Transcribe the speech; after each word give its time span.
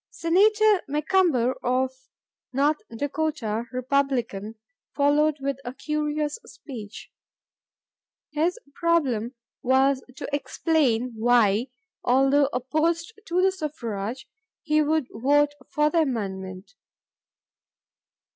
'"Senator 0.09 0.81
McCumber 0.89 1.53
of 1.61 1.91
North 2.51 2.81
Dakota, 2.89 3.65
Republican, 3.71 4.55
followed 4.95 5.37
with 5.39 5.57
a 5.63 5.75
curious 5.75 6.39
speech. 6.43 7.11
His 8.31 8.57
problem 8.73 9.35
was 9.61 10.03
to 10.15 10.27
explain 10.33 11.13
why, 11.15 11.67
although 12.03 12.49
opposed 12.51 13.13
to 13.27 13.51
suffrage, 13.51 14.27
he 14.63 14.81
would 14.81 15.05
vote 15.13 15.53
for 15.69 15.91
the 15.91 15.99
amendment. 16.01 16.73